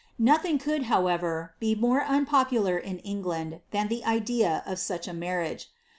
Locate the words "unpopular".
2.01-2.75